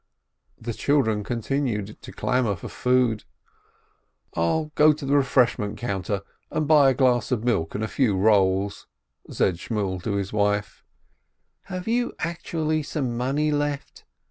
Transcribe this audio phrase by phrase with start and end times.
[0.59, 3.23] The children continued to clamor for food.
[4.33, 8.15] "I'll go to the refreshment counter and buy a glass of milk and a few
[8.17, 8.87] rolls/'
[9.29, 10.83] said Shmuel to his wife.
[11.65, 14.03] "Have you actually some money left?"